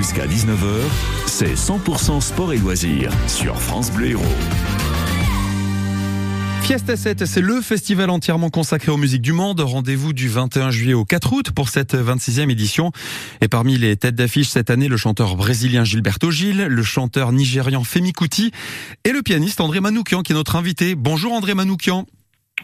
Jusqu'à 0.00 0.26
19h, 0.26 0.80
c'est 1.26 1.52
100% 1.52 2.22
sport 2.22 2.54
et 2.54 2.56
loisirs 2.56 3.12
sur 3.26 3.60
France 3.60 3.92
Bleu 3.92 4.12
Héros. 4.12 4.24
Fiesta 6.62 6.96
7, 6.96 7.26
c'est 7.26 7.42
le 7.42 7.60
festival 7.60 8.08
entièrement 8.08 8.48
consacré 8.48 8.90
aux 8.90 8.96
musiques 8.96 9.20
du 9.20 9.34
monde. 9.34 9.60
Rendez-vous 9.60 10.14
du 10.14 10.30
21 10.30 10.70
juillet 10.70 10.94
au 10.94 11.04
4 11.04 11.32
août 11.34 11.50
pour 11.50 11.68
cette 11.68 11.94
26e 11.94 12.48
édition. 12.48 12.92
Et 13.42 13.48
parmi 13.48 13.76
les 13.76 13.94
têtes 13.98 14.14
d'affiche 14.14 14.48
cette 14.48 14.70
année, 14.70 14.88
le 14.88 14.96
chanteur 14.96 15.36
brésilien 15.36 15.84
Gilberto 15.84 16.30
Gil, 16.30 16.64
le 16.64 16.82
chanteur 16.82 17.30
nigérian 17.32 17.84
Femi 17.84 18.14
Kuti 18.14 18.52
et 19.04 19.12
le 19.12 19.20
pianiste 19.20 19.60
André 19.60 19.80
Manoukian 19.80 20.22
qui 20.22 20.32
est 20.32 20.34
notre 20.34 20.56
invité. 20.56 20.94
Bonjour 20.94 21.34
André 21.34 21.52
Manoukian. 21.52 22.06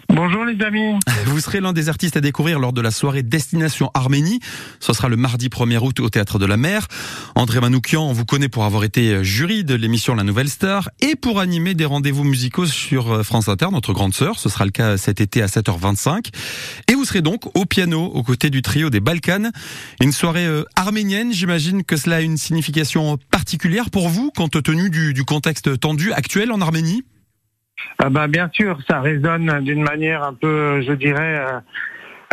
Bonjour 0.08 0.44
les 0.44 0.62
amis. 0.64 0.94
Vous 1.26 1.40
serez 1.40 1.60
l'un 1.60 1.72
des 1.72 1.88
artistes 1.88 2.16
à 2.16 2.20
découvrir 2.20 2.58
lors 2.58 2.72
de 2.72 2.80
la 2.80 2.90
soirée 2.90 3.22
Destination 3.22 3.90
Arménie. 3.92 4.40
Ce 4.80 4.92
sera 4.92 5.08
le 5.08 5.16
mardi 5.16 5.48
1er 5.48 5.78
août 5.78 6.00
au 6.00 6.08
Théâtre 6.08 6.38
de 6.38 6.46
la 6.46 6.56
Mer. 6.56 6.86
André 7.34 7.60
Manoukian, 7.60 8.02
on 8.02 8.12
vous 8.12 8.24
connaît 8.24 8.48
pour 8.48 8.64
avoir 8.64 8.84
été 8.84 9.22
jury 9.24 9.64
de 9.64 9.74
l'émission 9.74 10.14
La 10.14 10.22
Nouvelle 10.22 10.48
Star 10.48 10.88
et 11.00 11.16
pour 11.16 11.40
animer 11.40 11.74
des 11.74 11.84
rendez-vous 11.84 12.24
musicaux 12.24 12.66
sur 12.66 13.24
France 13.24 13.48
Inter, 13.48 13.68
notre 13.72 13.92
grande 13.92 14.14
sœur. 14.14 14.38
Ce 14.38 14.48
sera 14.48 14.64
le 14.64 14.70
cas 14.70 14.96
cet 14.96 15.20
été 15.20 15.42
à 15.42 15.46
7h25. 15.46 16.30
Et 16.88 16.94
vous 16.94 17.04
serez 17.04 17.20
donc 17.20 17.54
au 17.54 17.66
piano 17.66 18.04
aux 18.04 18.22
côtés 18.22 18.50
du 18.50 18.62
trio 18.62 18.90
des 18.90 19.00
Balkans. 19.00 19.50
Une 20.00 20.12
soirée 20.12 20.46
euh, 20.46 20.64
arménienne, 20.76 21.32
j'imagine 21.32 21.84
que 21.84 21.96
cela 21.96 22.16
a 22.16 22.20
une 22.20 22.36
signification 22.36 23.18
particulière 23.30 23.90
pour 23.90 24.08
vous 24.08 24.30
compte 24.30 24.62
tenu 24.62 24.88
du 24.88 25.24
contexte 25.24 25.78
tendu 25.78 26.12
actuel 26.12 26.52
en 26.52 26.60
Arménie? 26.60 27.02
Ah 27.98 28.10
bah 28.10 28.26
bien 28.26 28.50
sûr, 28.52 28.78
ça 28.88 29.00
résonne 29.00 29.60
d'une 29.62 29.82
manière 29.82 30.22
un 30.22 30.34
peu, 30.34 30.82
je 30.82 30.92
dirais, 30.92 31.38
euh, 31.38 31.60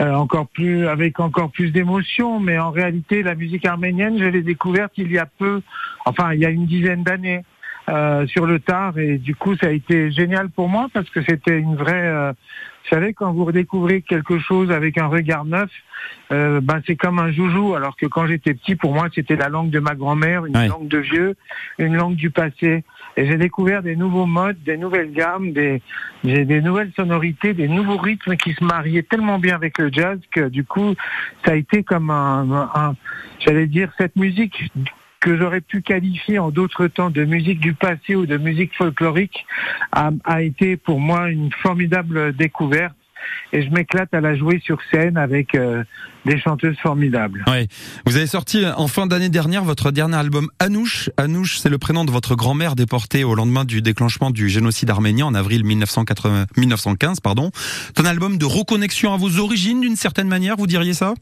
euh, 0.02 0.14
encore 0.14 0.48
plus 0.48 0.88
avec 0.88 1.20
encore 1.20 1.52
plus 1.52 1.72
d'émotion. 1.72 2.40
Mais 2.40 2.58
en 2.58 2.72
réalité, 2.72 3.24
la 3.24 3.36
musique 3.36 3.66
arménienne, 3.66 4.18
je 4.18 4.26
l'ai 4.26 4.42
découverte 4.42 4.94
il 4.98 5.12
y 5.12 5.18
a 5.18 5.26
peu, 5.26 5.62
enfin 6.06 6.34
il 6.34 6.40
y 6.40 6.46
a 6.46 6.50
une 6.50 6.66
dizaine 6.66 7.04
d'années. 7.04 7.44
Euh, 7.90 8.26
sur 8.28 8.46
le 8.46 8.60
tard. 8.60 8.98
Et 8.98 9.18
du 9.18 9.36
coup 9.36 9.58
ça 9.58 9.68
a 9.68 9.72
été 9.72 10.10
génial 10.10 10.50
pour 10.50 10.70
moi 10.70 10.88
parce 10.94 11.10
que 11.10 11.22
c'était 11.22 11.60
une 11.60 11.76
vraie 11.76 12.08
euh, 12.08 12.32
vous 12.32 12.90
savez 12.90 13.14
quand 13.14 13.34
vous 13.34 13.44
redécouvrez 13.44 14.02
quelque 14.02 14.40
chose 14.40 14.72
avec 14.72 14.98
un 14.98 15.08
regard 15.08 15.44
neuf 15.44 15.70
euh, 16.32 16.62
ben 16.62 16.82
c'est 16.88 16.96
comme 16.96 17.20
un 17.20 17.34
joujou. 17.34 17.76
Alors 17.76 17.98
que 17.98 18.06
quand 18.06 18.26
j'étais 18.26 18.54
petit 18.54 18.76
pour 18.76 18.94
moi 18.94 19.10
c'était 19.14 19.36
la 19.36 19.50
langue 19.50 19.70
de 19.70 19.80
ma 19.80 19.96
grand-mère 19.96 20.46
une 20.46 20.66
langue 20.66 20.88
de 20.88 21.00
vieux 21.00 21.36
une 21.78 21.98
langue 21.98 22.16
du 22.16 22.30
passé. 22.30 22.86
Et 23.18 23.28
j'ai 23.28 23.36
découvert 23.36 23.84
des 23.84 23.98
nouveaux 23.98 24.28
modes 24.28 24.64
des 24.64 24.78
nouvelles 24.78 25.12
gammes 25.12 25.52
des 25.52 25.82
des 26.24 26.62
nouvelles 26.62 26.94
sonorités 26.96 27.54
des 27.54 27.68
nouveaux 27.68 27.98
rythmes 27.98 28.38
qui 28.38 28.54
se 28.54 28.64
mariaient 28.64 29.04
tellement 29.04 29.40
bien 29.40 29.56
avec 29.56 29.78
le 29.78 29.92
jazz 29.92 30.20
que 30.32 30.48
du 30.48 30.64
coup 30.64 30.96
ça 31.46 31.52
a 31.52 31.56
été 31.56 31.84
comme 31.84 32.12
un, 32.12 32.70
un 32.74 32.96
j'allais 33.40 33.68
dire 33.68 33.92
cette 33.98 34.16
musique 34.16 34.72
que 35.24 35.38
j'aurais 35.38 35.62
pu 35.62 35.82
qualifier 35.82 36.38
en 36.38 36.52
d'autres 36.52 36.88
temps 36.88 37.10
de 37.10 37.24
musique 37.24 37.62
du 37.62 37.74
passé 37.74 38.14
ou 38.14 38.26
de 38.26 38.36
musique 38.38 38.76
folklorique 38.76 39.46
a, 39.94 40.12
a 40.26 40.42
été 40.42 40.76
pour 40.76 41.00
moi 41.00 41.30
une 41.30 41.50
formidable 41.62 42.36
découverte 42.36 42.94
et 43.54 43.64
je 43.64 43.70
m'éclate 43.70 44.14
à 44.14 44.20
la 44.20 44.36
jouer 44.36 44.62
sur 44.66 44.80
scène 44.92 45.16
avec 45.16 45.56
euh, 45.56 45.82
des 46.26 46.38
chanteuses 46.42 46.76
formidables. 46.82 47.46
Ouais. 47.48 47.68
Vous 48.06 48.18
avez 48.18 48.28
sorti 48.28 48.66
en 48.66 48.88
fin 48.90 49.08
d'année 49.08 49.30
dernière 49.30 49.64
votre 49.64 49.92
dernier 49.92 50.18
album 50.18 50.50
Anouche. 50.60 51.10
Anouche, 51.16 51.58
c'est 51.58 51.70
le 51.70 51.78
prénom 51.78 52.04
de 52.04 52.12
votre 52.12 52.36
grand-mère 52.36 52.76
déportée 52.76 53.24
au 53.24 53.34
lendemain 53.34 53.64
du 53.64 53.82
déclenchement 53.82 54.30
du 54.30 54.50
génocide 54.50 54.90
arménien 54.90 55.26
en 55.26 55.36
avril 55.36 55.64
1980, 55.64 56.48
1915. 56.58 57.22
Pardon. 57.22 57.52
C'est 57.56 58.02
un 58.02 58.06
album 58.06 58.38
de 58.38 58.46
reconnexion 58.46 59.14
à 59.14 59.18
vos 59.18 59.40
origines 59.40 59.80
d'une 59.80 59.96
certaine 59.96 60.28
manière, 60.28 60.58
vous 60.58 60.68
diriez 60.68 60.94
ça? 60.94 61.14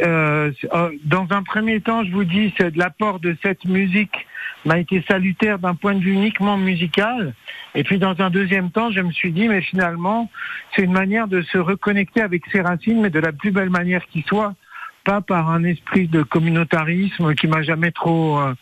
Euh, 0.00 0.50
euh, 0.72 0.90
dans 1.04 1.26
un 1.30 1.42
premier 1.42 1.80
temps, 1.80 2.04
je 2.04 2.10
vous 2.10 2.24
dis, 2.24 2.52
l'apport 2.74 3.20
de 3.20 3.36
cette 3.42 3.64
musique 3.64 4.26
m'a 4.64 4.78
été 4.78 5.04
salutaire 5.08 5.58
d'un 5.58 5.74
point 5.74 5.94
de 5.94 6.00
vue 6.00 6.12
uniquement 6.12 6.56
musical. 6.56 7.34
Et 7.74 7.84
puis 7.84 7.98
dans 7.98 8.14
un 8.20 8.30
deuxième 8.30 8.70
temps, 8.70 8.90
je 8.90 9.00
me 9.00 9.12
suis 9.12 9.32
dit, 9.32 9.48
mais 9.48 9.60
finalement, 9.60 10.30
c'est 10.74 10.82
une 10.82 10.92
manière 10.92 11.28
de 11.28 11.42
se 11.42 11.58
reconnecter 11.58 12.22
avec 12.22 12.42
ses 12.50 12.60
racines, 12.60 13.00
mais 13.00 13.10
de 13.10 13.20
la 13.20 13.32
plus 13.32 13.50
belle 13.50 13.70
manière 13.70 14.06
qui 14.06 14.22
soit 14.22 14.54
pas 15.04 15.20
par 15.20 15.50
un 15.50 15.64
esprit 15.64 16.08
de 16.08 16.22
communautarisme 16.22 17.34
qui 17.34 17.46
m'a 17.46 17.62
jamais 17.62 17.92
trop 17.92 18.38
euh, 18.38 18.54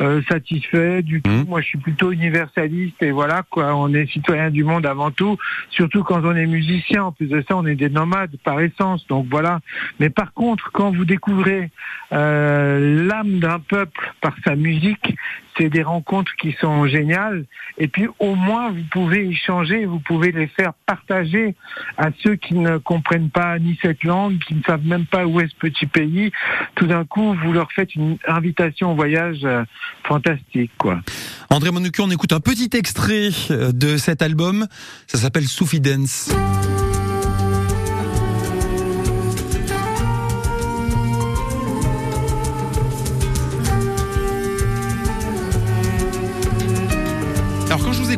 euh, 0.00 0.22
satisfait. 0.28 1.02
Du 1.02 1.20
tout, 1.22 1.30
mmh. 1.30 1.44
moi 1.46 1.60
je 1.60 1.66
suis 1.66 1.78
plutôt 1.78 2.10
universaliste 2.10 3.02
et 3.02 3.10
voilà 3.10 3.42
quoi. 3.48 3.76
On 3.76 3.92
est 3.92 4.10
citoyen 4.10 4.50
du 4.50 4.64
monde 4.64 4.86
avant 4.86 5.10
tout, 5.10 5.36
surtout 5.70 6.02
quand 6.02 6.24
on 6.24 6.34
est 6.34 6.46
musicien. 6.46 7.04
En 7.04 7.12
plus 7.12 7.26
de 7.26 7.44
ça, 7.46 7.56
on 7.56 7.66
est 7.66 7.76
des 7.76 7.90
nomades 7.90 8.36
par 8.42 8.60
essence. 8.60 9.06
Donc 9.08 9.26
voilà. 9.30 9.60
Mais 9.98 10.10
par 10.10 10.32
contre, 10.32 10.70
quand 10.72 10.90
vous 10.90 11.04
découvrez 11.04 11.70
euh, 12.12 13.06
l'âme 13.06 13.38
d'un 13.38 13.60
peuple 13.60 14.12
par 14.20 14.34
sa 14.44 14.56
musique, 14.56 15.14
c'est 15.58 15.68
des 15.68 15.82
rencontres 15.82 16.34
qui 16.36 16.52
sont 16.60 16.86
géniales. 16.86 17.44
Et 17.78 17.88
puis 17.88 18.08
au 18.18 18.34
moins 18.34 18.70
vous 18.70 18.84
pouvez 18.90 19.28
échanger, 19.28 19.84
vous 19.84 20.00
pouvez 20.00 20.32
les 20.32 20.46
faire 20.46 20.72
partager 20.86 21.54
à 21.98 22.08
ceux 22.22 22.36
qui 22.36 22.54
ne 22.54 22.78
comprennent 22.78 23.30
pas 23.30 23.58
ni 23.58 23.78
cette 23.82 24.04
langue, 24.04 24.38
qui 24.38 24.54
ne 24.54 24.62
savent 24.62 24.86
même 24.86 25.06
pas 25.06 25.26
où 25.26 25.40
est 25.40 25.48
ce 25.48 25.56
petit 25.56 25.86
pays. 25.90 26.32
Tout 26.74 26.86
d'un 26.86 27.04
coup, 27.04 27.34
vous 27.44 27.52
leur 27.52 27.70
faites 27.72 27.94
une 27.94 28.16
invitation 28.26 28.92
au 28.92 28.94
voyage 28.94 29.40
euh, 29.44 29.64
fantastique, 30.04 30.70
quoi. 30.78 31.00
André 31.50 31.70
Monucu, 31.70 32.00
on 32.00 32.10
écoute 32.10 32.32
un 32.32 32.40
petit 32.40 32.70
extrait 32.74 33.30
euh, 33.50 33.72
de 33.72 33.96
cet 33.96 34.22
album. 34.22 34.66
Ça 35.06 35.18
s'appelle 35.18 35.46
Soufi 35.46 35.80
Dance. 35.80 36.30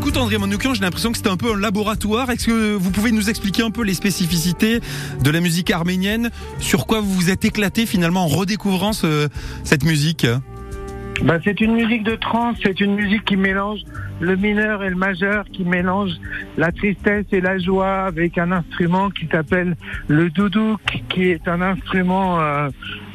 Écoute 0.02 0.16
André 0.16 0.36
Manoukian, 0.36 0.74
j'ai 0.74 0.80
l'impression 0.80 1.12
que 1.12 1.16
c'était 1.16 1.30
un 1.30 1.36
peu 1.36 1.52
un 1.52 1.56
laboratoire. 1.56 2.28
Est-ce 2.28 2.46
que 2.46 2.74
vous 2.74 2.90
pouvez 2.90 3.12
nous 3.12 3.30
expliquer 3.30 3.62
un 3.62 3.70
peu 3.70 3.84
les 3.84 3.94
spécificités 3.94 4.80
de 5.22 5.30
la 5.30 5.38
musique 5.38 5.70
arménienne? 5.70 6.30
Sur 6.58 6.88
quoi 6.88 7.00
vous 7.00 7.12
vous 7.12 7.30
êtes 7.30 7.44
éclaté 7.44 7.86
finalement 7.86 8.24
en 8.24 8.26
redécouvrant 8.26 8.92
ce, 8.92 9.28
cette 9.62 9.84
musique? 9.84 10.26
Bah, 11.22 11.38
C'est 11.44 11.60
une 11.60 11.74
musique 11.74 12.02
de 12.02 12.16
trance, 12.16 12.56
c'est 12.64 12.80
une 12.80 12.96
musique 12.96 13.24
qui 13.24 13.36
mélange 13.36 13.82
le 14.18 14.34
mineur 14.34 14.82
et 14.82 14.90
le 14.90 14.96
majeur, 14.96 15.44
qui 15.52 15.62
mélange 15.62 16.10
la 16.56 16.72
tristesse 16.72 17.26
et 17.30 17.40
la 17.40 17.60
joie 17.60 18.00
avec 18.00 18.38
un 18.38 18.50
instrument 18.50 19.08
qui 19.08 19.28
s'appelle 19.28 19.76
le 20.08 20.30
doudouk, 20.30 20.80
qui 21.10 21.28
est 21.28 21.46
un 21.46 21.60
instrument, 21.60 22.40
euh, 22.40 22.68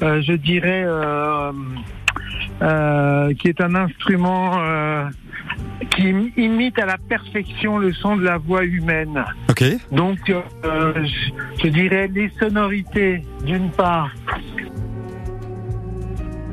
euh, 0.03 0.21
je 0.21 0.33
dirais, 0.33 0.83
euh, 0.85 1.51
euh 2.61 3.33
qui 3.35 3.47
est 3.49 3.61
un 3.61 3.75
instrument 3.75 4.59
qui 5.95 6.31
imite 6.37 6.79
à 6.79 6.85
la 6.85 6.97
perfection 6.97 7.77
le 7.77 7.93
son 7.93 8.17
de 8.17 8.23
la 8.23 8.37
voix 8.37 8.63
humaine. 8.63 9.23
Ok. 9.49 9.63
Donc, 9.91 10.19
euh, 10.29 10.93
je, 11.63 11.67
dirais 11.67 12.09
les 12.13 12.31
sonorités, 12.39 13.23
d'une 13.45 13.69
part. 13.71 14.11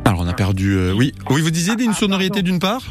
Alors, 0.04 0.20
on 0.20 0.26
a 0.26 0.34
perdu. 0.34 0.74
Euh, 0.74 0.92
oui, 0.94 1.12
oui, 1.30 1.40
vous 1.40 1.50
disiez 1.50 1.74
une 1.82 1.92
sonorité 1.92 2.42
d'une 2.42 2.58
part? 2.58 2.82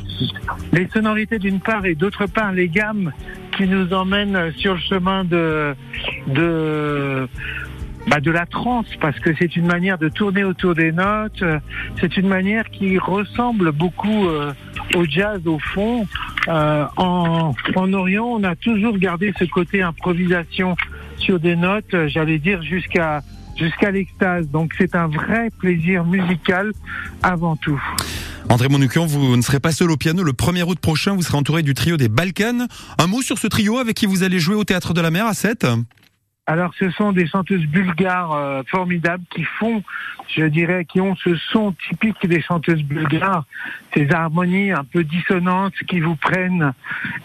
Les 0.72 0.88
sonorités 0.94 1.40
d'une 1.40 1.59
part 1.59 1.85
et 1.85 1.95
d'autre 1.95 2.25
part 2.25 2.51
les 2.51 2.68
gammes 2.68 3.12
qui 3.56 3.68
nous 3.68 3.94
emmènent 3.94 4.51
sur 4.57 4.74
le 4.74 4.80
chemin 4.80 5.24
de 5.24 5.75
de 6.28 7.28
bah, 8.08 8.19
de 8.19 8.31
la 8.31 8.46
trance 8.46 8.88
parce 9.00 9.18
que 9.19 9.31
c'est 9.40 9.56
une 9.56 9.66
manière 9.66 9.97
de 9.97 10.09
tourner 10.09 10.44
autour 10.44 10.75
des 10.75 10.91
notes. 10.91 11.44
C'est 12.00 12.18
une 12.18 12.28
manière 12.28 12.69
qui 12.69 12.97
ressemble 12.97 13.72
beaucoup 13.72 14.28
euh, 14.28 14.53
au 14.96 15.06
jazz 15.06 15.41
au 15.46 15.59
fond. 15.59 16.06
Euh, 16.47 16.86
en, 16.97 17.53
en 17.75 17.94
Orient, 17.94 18.25
on 18.25 18.44
a 18.44 18.56
toujours 18.56 18.97
gardé 18.97 19.34
ce 19.40 19.46
côté 19.46 19.81
improvisation 19.81 20.75
sur 21.18 21.40
des 21.40 21.56
notes, 21.56 21.96
j'allais 22.08 22.40
dire 22.40 22.62
jusqu'à 22.63 23.22
jusqu'à 23.56 23.92
l'extase. 23.92 24.50
Donc 24.50 24.74
c'est 24.78 24.96
un 24.96 25.08
vrai 25.08 25.50
plaisir 25.59 26.03
musical 26.03 26.72
avant 27.22 27.56
tout. 27.56 27.81
André 28.50 28.68
Monukian, 28.68 29.06
vous 29.06 29.38
ne 29.38 29.42
serez 29.42 29.60
pas 29.60 29.72
seul 29.72 29.89
au 29.89 29.98
piano. 29.98 30.22
Le 30.22 30.33
1er 30.33 30.63
août 30.63 30.80
prochain, 30.80 31.16
vous 31.16 31.22
serez 31.22 31.38
entouré 31.38 31.63
du 31.63 31.74
trio 31.74 31.98
des 31.98 32.10
Balkans. 32.10 32.68
Un 32.98 33.07
mot 33.07 33.22
sur 33.22 33.38
ce 33.38 33.48
trio 33.48 33.78
avec 33.78 33.95
qui 33.95 34.06
vous 34.06 34.24
allez 34.24 34.39
jouer 34.39 34.56
au 34.56 34.63
Théâtre 34.63 34.94
de 34.94 35.01
la 35.01 35.12
Mer 35.12 35.25
à 35.25 35.33
7 35.33 35.66
alors, 36.45 36.74
ce 36.78 36.90
sont 36.92 37.13
des 37.13 37.25
chanteuses 37.25 37.66
bulgares 37.66 38.34
euh, 38.34 38.63
formidables 38.68 39.24
qui 39.34 39.45
font, 39.45 39.81
je 40.36 40.44
dirais, 40.44 40.84
qui 40.84 41.00
ont 41.00 41.16
ce 41.16 41.38
son 41.54 41.74
typique 41.88 42.28
des 42.28 42.42
chanteuses 42.42 42.84
bulgares, 42.84 43.45
ces 43.94 44.12
harmonies 44.12 44.72
un 44.72 44.84
peu 44.84 45.06
dissonantes 45.06 45.74
qui 45.88 46.01
vous 46.01 46.18
prennent 46.18 46.74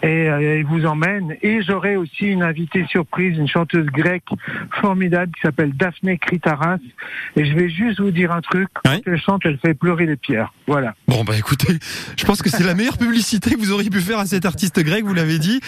et, 0.03 0.29
euh, 0.29 0.63
vous 0.65 0.85
emmènent. 0.85 1.35
Et 1.41 1.61
j'aurai 1.63 1.97
aussi 1.97 2.27
une 2.27 2.43
invitée 2.43 2.85
surprise, 2.89 3.37
une 3.37 3.49
chanteuse 3.49 3.87
grecque 3.87 4.29
formidable 4.79 5.33
qui 5.35 5.41
s'appelle 5.41 5.73
Daphné 5.75 6.17
Kritaras. 6.17 6.77
Et 7.35 7.43
je 7.43 7.53
vais 7.55 7.69
juste 7.69 7.99
vous 7.99 8.11
dire 8.11 8.31
un 8.31 8.41
truc. 8.41 8.69
Quand 8.85 9.01
elle 9.05 9.19
chante, 9.19 9.41
elle 9.43 9.57
fait 9.57 9.73
pleurer 9.73 10.05
les 10.05 10.15
pierres. 10.15 10.53
Voilà. 10.65 10.95
Bon, 11.09 11.25
bah 11.25 11.33
écoutez, 11.37 11.77
je 12.17 12.23
pense 12.23 12.41
que 12.41 12.49
c'est 12.49 12.63
la 12.63 12.73
meilleure 12.73 12.97
publicité 12.97 13.51
que 13.51 13.59
vous 13.59 13.73
auriez 13.73 13.89
pu 13.89 13.99
faire 13.99 14.19
à 14.19 14.25
cet 14.25 14.45
artiste 14.45 14.79
grec, 14.81 15.03
vous 15.03 15.13
l'avez 15.13 15.39
dit. 15.39 15.59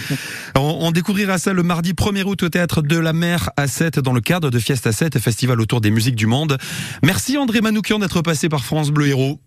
On, 0.56 0.77
on 0.81 0.92
découvrira 0.92 1.38
ça 1.38 1.51
le 1.51 1.63
mardi 1.63 1.92
1er 1.92 2.24
août 2.24 2.44
au 2.44 2.50
Théâtre 2.50 2.81
de 2.81 2.98
la 2.98 3.12
Mer 3.12 3.40
concert 3.41 3.53
à 3.57 3.67
7 3.67 3.99
dans 3.99 4.13
le 4.13 4.21
cadre 4.21 4.49
de 4.49 4.59
Fiesta 4.59 4.91
7, 4.91 5.19
festival 5.19 5.59
autour 5.61 5.81
des 5.81 5.91
musiques 5.91 6.15
du 6.15 6.27
monde. 6.27 6.57
Merci 7.03 7.38
André 7.38 7.61
Manoukian 7.61 7.99
d'être 7.99 8.21
passé 8.21 8.49
par 8.49 8.63
France 8.63 8.91
Bleu 8.91 9.07
Héros. 9.07 9.39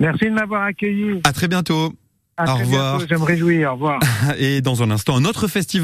Merci 0.00 0.26
de 0.26 0.30
m'avoir 0.30 0.62
accueilli. 0.62 1.20
À 1.24 1.32
très 1.32 1.48
bientôt. 1.48 1.92
À 2.36 2.44
Au 2.44 2.54
très 2.56 2.64
revoir. 2.64 2.98
bientôt, 2.98 3.14
Je 3.14 3.20
me 3.20 3.24
réjouis. 3.24 3.64
Au 3.64 3.72
revoir. 3.72 4.00
Et 4.38 4.60
dans 4.60 4.82
un 4.82 4.90
instant, 4.90 5.16
un 5.16 5.24
autre 5.24 5.46
festival. 5.46 5.82